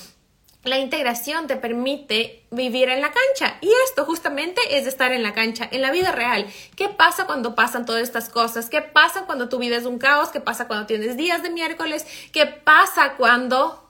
la 0.63 0.77
integración 0.77 1.47
te 1.47 1.57
permite 1.57 2.45
vivir 2.49 2.89
en 2.89 3.01
la 3.01 3.11
cancha. 3.11 3.57
Y 3.61 3.69
esto 3.85 4.05
justamente 4.05 4.61
es 4.77 4.87
estar 4.87 5.11
en 5.11 5.21
la 5.21 5.33
cancha, 5.33 5.67
en 5.69 5.81
la 5.81 5.91
vida 5.91 6.11
real. 6.11 6.47
¿Qué 6.75 6.89
pasa 6.89 7.25
cuando 7.25 7.53
pasan 7.53 7.85
todas 7.85 8.01
estas 8.01 8.29
cosas? 8.29 8.69
¿Qué 8.69 8.81
pasa 8.81 9.25
cuando 9.25 9.49
tú 9.49 9.59
vives 9.59 9.85
un 9.85 9.99
caos? 9.99 10.29
¿Qué 10.29 10.39
pasa 10.39 10.67
cuando 10.67 10.85
tienes 10.85 11.17
días 11.17 11.43
de 11.43 11.49
miércoles? 11.49 12.07
¿Qué 12.31 12.45
pasa 12.45 13.15
cuando 13.17 13.89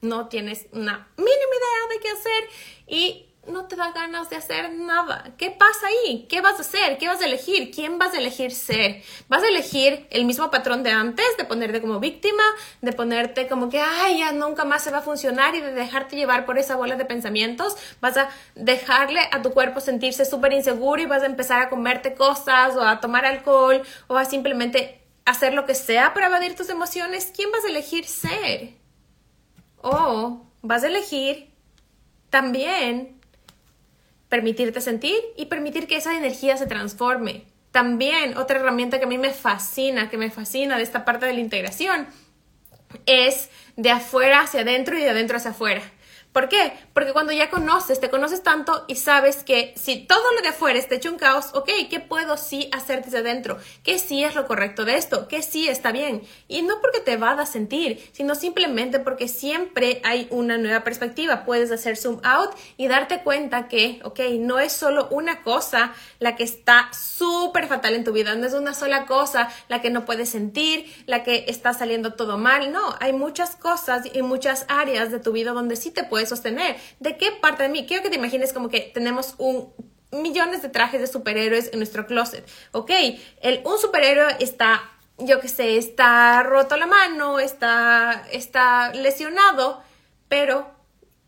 no 0.00 0.28
tienes 0.28 0.66
una 0.72 1.08
mínima 1.16 1.34
idea 1.34 1.94
de 1.94 2.00
qué 2.00 2.08
hacer? 2.08 2.48
Y 2.86 3.25
no 3.48 3.66
te 3.66 3.76
da 3.76 3.92
ganas 3.92 4.30
de 4.30 4.36
hacer 4.36 4.72
nada. 4.72 5.32
¿Qué 5.36 5.50
pasa 5.50 5.86
ahí? 5.86 6.26
¿Qué 6.28 6.40
vas 6.40 6.58
a 6.58 6.60
hacer? 6.62 6.98
¿Qué 6.98 7.08
vas 7.08 7.20
a 7.20 7.26
elegir? 7.26 7.70
¿Quién 7.70 7.98
vas 7.98 8.14
a 8.14 8.18
elegir 8.18 8.52
ser? 8.52 9.02
¿Vas 9.28 9.42
a 9.42 9.48
elegir 9.48 10.06
el 10.10 10.24
mismo 10.24 10.50
patrón 10.50 10.82
de 10.82 10.90
antes, 10.90 11.26
de 11.36 11.44
ponerte 11.44 11.80
como 11.80 12.00
víctima, 12.00 12.42
de 12.82 12.92
ponerte 12.92 13.48
como 13.48 13.68
que, 13.68 13.80
ay, 13.80 14.18
ya 14.18 14.32
nunca 14.32 14.64
más 14.64 14.82
se 14.82 14.90
va 14.90 14.98
a 14.98 15.02
funcionar 15.02 15.54
y 15.54 15.60
de 15.60 15.72
dejarte 15.72 16.16
llevar 16.16 16.46
por 16.46 16.58
esa 16.58 16.76
bola 16.76 16.96
de 16.96 17.04
pensamientos? 17.04 17.76
¿Vas 18.00 18.16
a 18.16 18.28
dejarle 18.54 19.20
a 19.32 19.42
tu 19.42 19.52
cuerpo 19.52 19.80
sentirse 19.80 20.24
súper 20.24 20.52
inseguro 20.52 21.02
y 21.02 21.06
vas 21.06 21.22
a 21.22 21.26
empezar 21.26 21.62
a 21.62 21.68
comerte 21.68 22.14
cosas 22.14 22.76
o 22.76 22.82
a 22.82 23.00
tomar 23.00 23.24
alcohol 23.24 23.82
o 24.08 24.16
a 24.16 24.24
simplemente 24.24 25.00
hacer 25.24 25.54
lo 25.54 25.66
que 25.66 25.74
sea 25.74 26.14
para 26.14 26.26
evadir 26.26 26.54
tus 26.54 26.68
emociones? 26.68 27.32
¿Quién 27.34 27.50
vas 27.52 27.64
a 27.64 27.68
elegir 27.68 28.06
ser? 28.06 28.70
O 29.82 30.42
vas 30.62 30.82
a 30.82 30.88
elegir 30.88 31.50
también 32.30 33.15
permitirte 34.28 34.80
sentir 34.80 35.16
y 35.36 35.46
permitir 35.46 35.86
que 35.86 35.96
esa 35.96 36.16
energía 36.16 36.56
se 36.56 36.66
transforme. 36.66 37.44
También 37.70 38.36
otra 38.36 38.58
herramienta 38.58 38.98
que 38.98 39.04
a 39.04 39.08
mí 39.08 39.18
me 39.18 39.32
fascina, 39.32 40.08
que 40.08 40.18
me 40.18 40.30
fascina 40.30 40.76
de 40.76 40.82
esta 40.82 41.04
parte 41.04 41.26
de 41.26 41.34
la 41.34 41.40
integración, 41.40 42.06
es 43.04 43.50
de 43.76 43.90
afuera 43.90 44.40
hacia 44.40 44.62
adentro 44.62 44.98
y 44.98 45.02
de 45.02 45.10
adentro 45.10 45.36
hacia 45.36 45.50
afuera. 45.50 45.82
¿Por 46.32 46.48
qué? 46.48 46.72
Porque 46.96 47.12
cuando 47.12 47.34
ya 47.34 47.50
conoces, 47.50 48.00
te 48.00 48.08
conoces 48.08 48.42
tanto 48.42 48.86
y 48.88 48.94
sabes 48.94 49.44
que 49.44 49.74
si 49.76 50.06
todo 50.06 50.32
lo 50.32 50.40
de 50.40 50.48
afuera 50.48 50.78
está 50.78 50.94
hecho 50.94 51.10
un 51.10 51.18
caos, 51.18 51.50
ok, 51.52 51.68
¿qué 51.90 52.00
puedo 52.00 52.38
sí 52.38 52.70
hacer 52.72 53.04
desde 53.04 53.18
adentro? 53.18 53.58
¿Qué 53.82 53.98
sí 53.98 54.24
es 54.24 54.34
lo 54.34 54.46
correcto 54.46 54.86
de 54.86 54.96
esto? 54.96 55.28
¿Qué 55.28 55.42
sí 55.42 55.68
está 55.68 55.92
bien? 55.92 56.22
Y 56.48 56.62
no 56.62 56.80
porque 56.80 57.00
te 57.00 57.18
va 57.18 57.32
a 57.32 57.44
sentir, 57.44 58.02
sino 58.12 58.34
simplemente 58.34 58.98
porque 58.98 59.28
siempre 59.28 60.00
hay 60.04 60.26
una 60.30 60.56
nueva 60.56 60.84
perspectiva. 60.84 61.44
Puedes 61.44 61.70
hacer 61.70 61.98
zoom 61.98 62.18
out 62.24 62.54
y 62.78 62.88
darte 62.88 63.22
cuenta 63.22 63.68
que, 63.68 64.00
ok, 64.02 64.20
no 64.38 64.58
es 64.58 64.72
solo 64.72 65.08
una 65.10 65.42
cosa 65.42 65.92
la 66.18 66.34
que 66.34 66.44
está 66.44 66.88
súper 66.94 67.66
fatal 67.66 67.94
en 67.94 68.04
tu 68.04 68.12
vida, 68.12 68.34
no 68.36 68.46
es 68.46 68.54
una 68.54 68.72
sola 68.72 69.04
cosa 69.04 69.50
la 69.68 69.82
que 69.82 69.90
no 69.90 70.06
puedes 70.06 70.30
sentir, 70.30 70.90
la 71.04 71.24
que 71.24 71.44
está 71.48 71.74
saliendo 71.74 72.14
todo 72.14 72.38
mal. 72.38 72.72
No, 72.72 72.94
hay 73.00 73.12
muchas 73.12 73.54
cosas 73.54 74.06
y 74.14 74.22
muchas 74.22 74.64
áreas 74.68 75.10
de 75.10 75.20
tu 75.20 75.32
vida 75.32 75.52
donde 75.52 75.76
sí 75.76 75.90
te 75.90 76.02
puedes 76.02 76.30
sostener. 76.30 76.85
¿De 77.00 77.16
qué 77.16 77.32
parte 77.32 77.64
de 77.64 77.68
mí? 77.68 77.86
Quiero 77.86 78.02
que 78.02 78.10
te 78.10 78.16
imagines 78.16 78.52
como 78.52 78.68
que 78.68 78.80
tenemos 78.80 79.34
un 79.38 79.72
millones 80.12 80.62
de 80.62 80.68
trajes 80.68 81.00
de 81.00 81.06
superhéroes 81.06 81.70
en 81.72 81.78
nuestro 81.78 82.06
closet. 82.06 82.46
Ok, 82.72 82.90
el, 83.40 83.60
un 83.64 83.78
superhéroe 83.78 84.36
está, 84.40 84.82
yo 85.18 85.40
qué 85.40 85.48
sé, 85.48 85.78
está 85.78 86.42
roto 86.42 86.76
la 86.76 86.86
mano, 86.86 87.38
está, 87.38 88.26
está 88.32 88.92
lesionado, 88.94 89.82
pero 90.28 90.70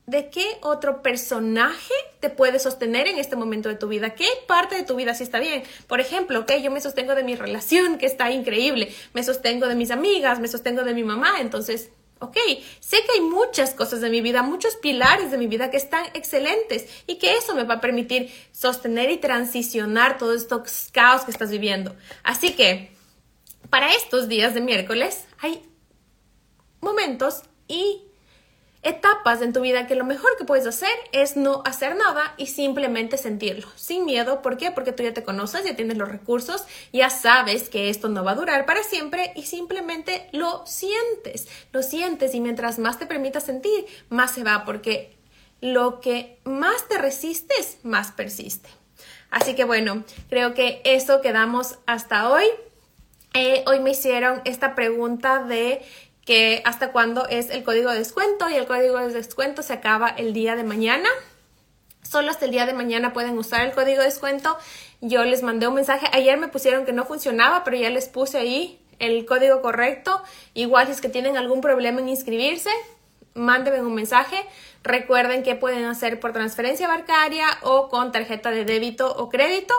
¿de 0.07 0.31
qué 0.31 0.47
otro 0.63 1.03
personaje 1.03 1.95
te 2.21 2.31
puede 2.31 2.59
sostener 2.59 3.09
en 3.09 3.19
este 3.19 3.37
momento 3.37 3.69
de 3.69 3.75
tu 3.75 3.89
vida? 3.89 4.11
¿Qué 4.11 4.29
parte 4.47 4.77
de 4.77 4.83
tu 4.83 4.97
vida 4.97 5.15
sí 5.15 5.23
está 5.23 5.39
bien? 5.39 5.63
Por 5.87 6.01
ejemplo, 6.01 6.41
ok, 6.41 6.53
yo 6.63 6.71
me 6.71 6.81
sostengo 6.81 7.15
de 7.15 7.25
mi 7.25 7.35
relación, 7.35 7.99
que 7.99 8.07
está 8.07 8.31
increíble, 8.31 8.95
me 9.13 9.23
sostengo 9.23 9.67
de 9.67 9.75
mis 9.75 9.91
amigas, 9.91 10.41
me 10.41 10.49
sostengo 10.49 10.83
de 10.83 10.95
mi 10.95 11.05
mamá, 11.05 11.41
entonces 11.41 11.91
Ok, 12.21 12.37
sé 12.81 12.97
que 13.05 13.13
hay 13.15 13.21
muchas 13.21 13.75
cosas 13.75 14.01
de 14.01 14.11
mi 14.11 14.21
vida, 14.21 14.43
muchos 14.43 14.75
pilares 14.77 15.31
de 15.31 15.39
mi 15.39 15.47
vida 15.47 15.71
que 15.71 15.77
están 15.77 16.05
excelentes 16.15 16.87
y 17.07 17.17
que 17.17 17.37
eso 17.37 17.55
me 17.55 17.63
va 17.63 17.75
a 17.75 17.81
permitir 17.81 18.33
sostener 18.51 19.11
y 19.11 19.19
transicionar 19.19 20.19
todos 20.19 20.43
estos 20.43 20.89
caos 20.93 21.23
que 21.23 21.31
estás 21.31 21.51
viviendo. 21.51 21.95
Así 22.25 22.55
que, 22.55 22.91
para 23.71 23.93
estos 23.93 24.29
días 24.29 24.55
de 24.55 24.61
miércoles 24.61 25.27
hay 25.41 25.63
momentos 26.81 27.43
y 27.69 28.08
etapas 28.89 29.43
en 29.43 29.53
tu 29.53 29.61
vida 29.61 29.87
que 29.87 29.95
lo 29.95 30.05
mejor 30.05 30.31
que 30.39 30.45
puedes 30.45 30.67
hacer 30.67 30.91
es 31.13 31.37
no 31.37 31.63
hacer 31.65 31.97
nada 31.97 32.35
y 32.37 32.47
simplemente 32.47 33.17
sentirlo, 33.17 33.69
sin 33.77 34.05
miedo. 34.05 34.43
¿Por 34.43 34.57
qué? 34.57 34.71
Porque 34.71 34.93
tú 34.93 35.03
ya 35.03 35.15
te 35.15 35.23
conoces, 35.23 35.65
ya 35.65 35.77
tienes 35.77 35.99
los 35.99 36.09
recursos, 36.09 36.65
ya 36.93 37.11
sabes 37.11 37.69
que 37.69 37.91
esto 37.91 38.09
no 38.09 38.25
va 38.25 38.33
a 38.33 38.37
durar 38.37 38.67
para 38.67 38.83
siempre 38.83 39.33
y 39.37 39.43
simplemente 39.43 40.29
lo 40.33 40.67
sientes, 40.67 41.49
lo 41.73 41.83
sientes 41.83 42.35
y 42.35 42.41
mientras 42.41 42.79
más 42.79 42.99
te 42.99 43.07
permitas 43.07 43.45
sentir, 43.45 43.87
más 44.09 44.33
se 44.33 44.45
va 44.45 44.65
porque 44.65 45.17
lo 45.61 46.01
que 46.01 46.39
más 46.45 46.89
te 46.89 46.99
resistes, 46.99 47.79
más 47.83 48.13
persiste. 48.13 48.69
Así 49.31 49.55
que 49.55 49.65
bueno, 49.65 50.05
creo 50.31 50.55
que 50.55 50.81
eso 50.85 51.21
quedamos 51.21 51.79
hasta 51.87 52.31
hoy. 52.31 52.45
Eh, 53.35 53.63
hoy 53.67 53.81
me 53.81 53.91
hicieron 53.91 54.41
esta 54.47 54.75
pregunta 54.75 55.45
de 55.45 55.83
que 56.29 56.61
hasta 56.67 56.93
cuándo 56.93 57.27
es 57.27 57.49
el 57.49 57.65
código 57.65 57.91
de 57.91 58.01
descuento 58.01 58.51
y 58.51 58.55
el 58.57 58.67
código 58.67 58.99
de 58.99 59.15
descuento 59.15 59.63
se 59.63 59.73
acaba 59.73 60.11
el 60.11 60.35
día 60.35 60.57
de 60.57 60.63
mañana. 60.63 61.09
Solo 62.03 62.31
hasta 62.31 62.45
el 62.45 62.51
día 62.51 62.67
de 62.67 62.75
mañana 62.75 63.15
pueden 63.15 63.39
usar 63.39 63.67
el 63.67 63.73
código 63.73 64.01
de 64.01 64.09
descuento. 64.09 64.59
Yo 65.01 65.25
les 65.25 65.43
mandé 65.43 65.69
un 65.69 65.75
mensaje. 65.75 66.07
Ayer 66.13 66.37
me 66.37 66.49
pusieron 66.49 66.85
que 66.85 66.93
no 66.93 67.07
funcionaba, 67.07 67.65
pero 67.65 67.79
ya 67.79 67.89
les 67.89 68.09
puse 68.09 68.37
ahí 68.37 68.79
el 68.99 69.25
código 69.25 69.63
correcto. 69.63 70.23
Igual 70.53 70.89
si 70.89 70.93
es 70.93 71.01
que 71.01 71.09
tienen 71.09 71.39
algún 71.39 71.63
problema 71.63 72.01
en 72.01 72.11
inscribirse, 72.11 72.73
mándenme 73.33 73.81
un 73.81 73.95
mensaje. 73.95 74.37
Recuerden 74.83 75.43
que 75.43 75.55
pueden 75.55 75.87
hacer 75.87 76.21
por 76.21 76.35
transferencia 76.35 76.89
bancaria 76.89 77.47
o 77.63 77.89
con 77.89 78.13
tarjeta 78.13 78.51
de 78.51 78.67
débito 78.67 79.17
o 79.17 79.31
crédito. 79.31 79.73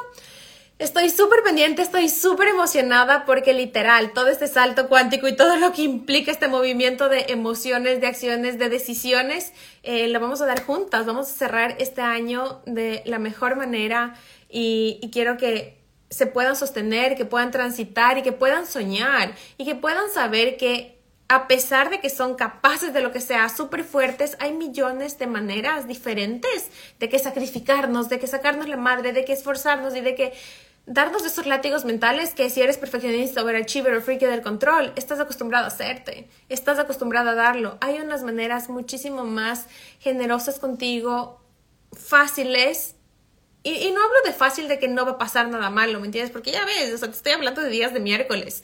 Estoy 0.79 1.09
súper 1.09 1.43
pendiente, 1.43 1.81
estoy 1.81 2.07
súper 2.07 2.47
emocionada 2.47 3.25
porque 3.25 3.53
literal 3.53 4.13
todo 4.13 4.29
este 4.29 4.47
salto 4.47 4.87
cuántico 4.87 5.27
y 5.27 5.35
todo 5.35 5.57
lo 5.57 5.73
que 5.73 5.81
implica 5.81 6.31
este 6.31 6.47
movimiento 6.47 7.09
de 7.09 7.25
emociones, 7.27 7.99
de 7.99 8.07
acciones, 8.07 8.57
de 8.57 8.69
decisiones, 8.69 9.51
eh, 9.83 10.07
lo 10.07 10.21
vamos 10.21 10.39
a 10.41 10.45
dar 10.45 10.63
juntas. 10.63 11.05
Vamos 11.05 11.29
a 11.29 11.33
cerrar 11.33 11.75
este 11.79 12.01
año 12.01 12.61
de 12.65 13.01
la 13.05 13.19
mejor 13.19 13.57
manera 13.57 14.15
y, 14.49 14.99
y 15.01 15.09
quiero 15.11 15.35
que 15.35 15.83
se 16.09 16.27
puedan 16.27 16.55
sostener, 16.55 17.17
que 17.17 17.25
puedan 17.25 17.51
transitar 17.51 18.17
y 18.17 18.21
que 18.21 18.31
puedan 18.31 18.65
soñar 18.65 19.35
y 19.57 19.65
que 19.65 19.75
puedan 19.75 20.09
saber 20.09 20.55
que 20.55 20.97
a 21.27 21.47
pesar 21.47 21.91
de 21.91 21.99
que 21.99 22.09
son 22.09 22.33
capaces 22.35 22.91
de 22.91 23.01
lo 23.01 23.11
que 23.11 23.19
sea, 23.19 23.49
súper 23.49 23.83
fuertes, 23.83 24.35
hay 24.39 24.51
millones 24.51 25.19
de 25.19 25.27
maneras 25.27 25.87
diferentes 25.87 26.71
de 26.99 27.07
que 27.07 27.19
sacrificarnos, 27.19 28.09
de 28.09 28.17
que 28.17 28.25
sacarnos 28.25 28.67
la 28.67 28.77
madre, 28.77 29.13
de 29.13 29.25
que 29.25 29.33
esforzarnos 29.33 29.95
y 29.95 30.01
de 30.01 30.15
que 30.15 30.33
darnos 30.85 31.25
esos 31.25 31.45
látigos 31.45 31.85
mentales 31.85 32.33
que 32.33 32.49
si 32.49 32.61
eres 32.61 32.77
perfeccionista, 32.77 33.43
overachiever 33.43 33.95
o 33.95 34.01
freaky 34.01 34.25
del 34.25 34.41
control, 34.41 34.91
estás 34.95 35.19
acostumbrado 35.19 35.65
a 35.65 35.67
hacerte, 35.67 36.29
estás 36.49 36.79
acostumbrado 36.79 37.29
a 37.29 37.35
darlo. 37.35 37.77
Hay 37.81 37.99
unas 37.99 38.23
maneras 38.23 38.69
muchísimo 38.69 39.23
más 39.23 39.67
generosas 39.99 40.59
contigo, 40.59 41.41
fáciles. 41.91 42.95
Y, 43.63 43.71
y 43.71 43.91
no 43.91 44.01
hablo 44.01 44.17
de 44.25 44.33
fácil 44.33 44.67
de 44.67 44.79
que 44.79 44.87
no 44.87 45.05
va 45.05 45.11
a 45.11 45.17
pasar 45.17 45.49
nada 45.49 45.69
malo, 45.69 45.99
¿me 45.99 46.05
entiendes? 46.05 46.31
Porque 46.31 46.51
ya 46.51 46.65
ves, 46.65 46.93
o 46.93 46.97
sea, 46.97 47.09
te 47.09 47.17
estoy 47.17 47.33
hablando 47.33 47.61
de 47.61 47.69
días 47.69 47.93
de 47.93 47.99
miércoles. 47.99 48.63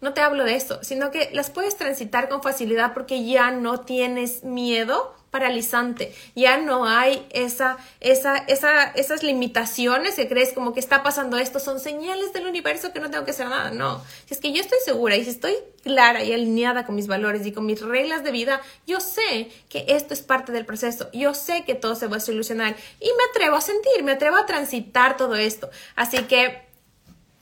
No 0.00 0.12
te 0.12 0.20
hablo 0.20 0.44
de 0.44 0.56
eso, 0.56 0.80
sino 0.82 1.10
que 1.10 1.30
las 1.32 1.50
puedes 1.50 1.76
transitar 1.76 2.28
con 2.28 2.42
facilidad 2.42 2.92
porque 2.94 3.24
ya 3.24 3.50
no 3.50 3.80
tienes 3.80 4.44
miedo 4.44 5.14
paralizante, 5.34 6.14
ya 6.36 6.58
no 6.58 6.86
hay 6.86 7.26
esa, 7.30 7.76
esa, 7.98 8.36
esa, 8.36 8.84
esas 8.92 9.24
limitaciones 9.24 10.14
que 10.14 10.28
crees 10.28 10.52
como 10.52 10.72
que 10.72 10.78
está 10.78 11.02
pasando 11.02 11.38
esto, 11.38 11.58
son 11.58 11.80
señales 11.80 12.32
del 12.32 12.46
universo 12.46 12.92
que 12.92 13.00
no 13.00 13.10
tengo 13.10 13.24
que 13.24 13.32
hacer 13.32 13.48
nada, 13.48 13.72
no, 13.72 14.00
es 14.30 14.38
que 14.38 14.52
yo 14.52 14.60
estoy 14.60 14.78
segura 14.84 15.16
y 15.16 15.22
estoy 15.22 15.54
clara 15.82 16.22
y 16.22 16.32
alineada 16.32 16.86
con 16.86 16.94
mis 16.94 17.08
valores 17.08 17.44
y 17.46 17.50
con 17.50 17.66
mis 17.66 17.82
reglas 17.82 18.22
de 18.22 18.30
vida, 18.30 18.60
yo 18.86 19.00
sé 19.00 19.50
que 19.68 19.86
esto 19.88 20.14
es 20.14 20.22
parte 20.22 20.52
del 20.52 20.66
proceso, 20.66 21.10
yo 21.12 21.34
sé 21.34 21.64
que 21.64 21.74
todo 21.74 21.96
se 21.96 22.06
va 22.06 22.18
a 22.18 22.20
solucionar. 22.20 22.76
Y 23.00 23.06
me 23.06 23.24
atrevo 23.32 23.56
a 23.56 23.60
sentir, 23.60 24.04
me 24.04 24.12
atrevo 24.12 24.36
a 24.36 24.46
transitar 24.46 25.16
todo 25.16 25.34
esto, 25.34 25.68
así 25.96 26.18
que 26.28 26.62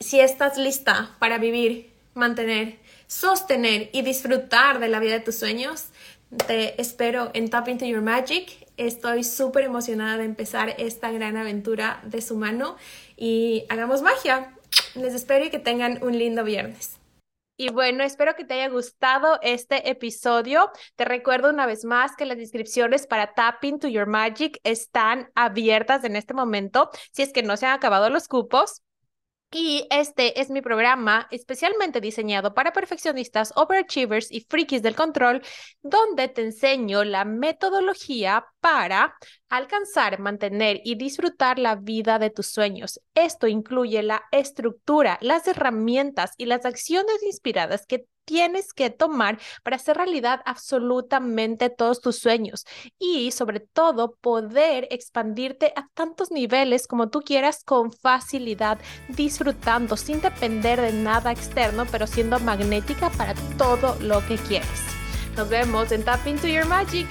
si 0.00 0.18
estás 0.18 0.56
lista 0.56 1.14
para 1.18 1.36
vivir 1.36 1.91
mantener, 2.14 2.78
sostener 3.06 3.90
y 3.92 4.02
disfrutar 4.02 4.78
de 4.78 4.88
la 4.88 5.00
vida 5.00 5.14
de 5.14 5.20
tus 5.20 5.36
sueños. 5.36 5.88
Te 6.46 6.80
espero 6.80 7.30
en 7.34 7.50
Tap 7.50 7.68
Into 7.68 7.84
Your 7.84 8.02
Magic. 8.02 8.66
Estoy 8.76 9.22
súper 9.24 9.64
emocionada 9.64 10.16
de 10.16 10.24
empezar 10.24 10.74
esta 10.78 11.10
gran 11.10 11.36
aventura 11.36 12.00
de 12.04 12.22
su 12.22 12.36
mano 12.36 12.76
y 13.16 13.64
hagamos 13.68 14.02
magia. 14.02 14.54
Les 14.94 15.14
espero 15.14 15.44
y 15.44 15.50
que 15.50 15.58
tengan 15.58 16.02
un 16.02 16.18
lindo 16.18 16.44
viernes. 16.44 16.98
Y 17.58 17.68
bueno, 17.68 18.02
espero 18.02 18.34
que 18.34 18.44
te 18.44 18.54
haya 18.54 18.68
gustado 18.68 19.38
este 19.42 19.90
episodio. 19.90 20.70
Te 20.96 21.04
recuerdo 21.04 21.50
una 21.50 21.66
vez 21.66 21.84
más 21.84 22.16
que 22.16 22.24
las 22.24 22.38
descripciones 22.38 23.06
para 23.06 23.34
Tap 23.34 23.62
Into 23.62 23.88
Your 23.88 24.06
Magic 24.06 24.58
están 24.64 25.30
abiertas 25.34 26.02
en 26.04 26.16
este 26.16 26.34
momento. 26.34 26.90
Si 27.12 27.22
es 27.22 27.32
que 27.32 27.42
no 27.42 27.56
se 27.56 27.66
han 27.66 27.74
acabado 27.74 28.08
los 28.08 28.26
cupos, 28.26 28.82
y 29.52 29.86
este 29.90 30.40
es 30.40 30.50
mi 30.50 30.62
programa 30.62 31.28
especialmente 31.30 32.00
diseñado 32.00 32.54
para 32.54 32.72
perfeccionistas, 32.72 33.52
overachievers 33.56 34.30
y 34.30 34.46
frikis 34.48 34.82
del 34.82 34.96
control, 34.96 35.42
donde 35.82 36.28
te 36.28 36.42
enseño 36.42 37.04
la 37.04 37.24
metodología 37.24 38.46
para 38.60 39.14
alcanzar, 39.48 40.18
mantener 40.18 40.80
y 40.84 40.96
disfrutar 40.96 41.58
la 41.58 41.76
vida 41.76 42.18
de 42.18 42.30
tus 42.30 42.46
sueños. 42.46 43.00
Esto 43.14 43.46
incluye 43.46 44.02
la 44.02 44.22
estructura, 44.32 45.18
las 45.20 45.46
herramientas 45.46 46.32
y 46.38 46.46
las 46.46 46.64
acciones 46.64 47.22
inspiradas 47.22 47.86
que 47.86 48.06
tienes 48.24 48.72
que 48.72 48.90
tomar 48.90 49.38
para 49.62 49.76
hacer 49.76 49.96
realidad 49.96 50.40
absolutamente 50.44 51.70
todos 51.70 52.00
tus 52.00 52.18
sueños 52.18 52.64
y 52.98 53.30
sobre 53.32 53.60
todo 53.60 54.16
poder 54.20 54.88
expandirte 54.90 55.72
a 55.76 55.88
tantos 55.94 56.30
niveles 56.30 56.86
como 56.86 57.08
tú 57.08 57.20
quieras 57.20 57.62
con 57.64 57.92
facilidad, 57.92 58.78
disfrutando 59.08 59.96
sin 59.96 60.20
depender 60.20 60.80
de 60.80 60.92
nada 60.92 61.32
externo, 61.32 61.86
pero 61.90 62.06
siendo 62.06 62.38
magnética 62.40 63.10
para 63.10 63.34
todo 63.56 63.96
lo 64.00 64.24
que 64.26 64.36
quieres. 64.36 64.68
Nos 65.36 65.48
vemos 65.48 65.92
en 65.92 66.04
Tap 66.04 66.26
Into 66.26 66.46
Your 66.46 66.66
Magic. 66.66 67.06